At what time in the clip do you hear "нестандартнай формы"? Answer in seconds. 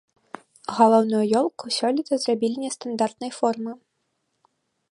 2.65-3.71